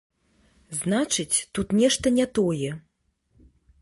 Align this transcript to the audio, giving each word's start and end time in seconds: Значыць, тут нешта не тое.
Значыць, 0.79 1.37
тут 1.57 1.67
нешта 1.81 2.05
не 2.17 2.25
тое. 2.39 2.71